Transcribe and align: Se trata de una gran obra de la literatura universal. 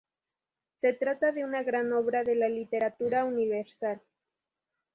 Se 0.81 0.93
trata 0.93 1.31
de 1.31 1.43
una 1.45 1.61
gran 1.61 1.93
obra 1.93 2.23
de 2.23 2.33
la 2.33 2.49
literatura 2.49 3.23
universal. 3.23 4.01